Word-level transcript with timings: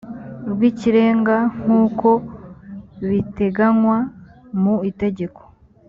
rw 0.51 0.61
ikirenga 0.69 1.35
nk 1.61 1.67
uko 1.83 2.09
biteganywa 3.09 3.97
mu 4.61 4.75
itegeko 4.89 5.41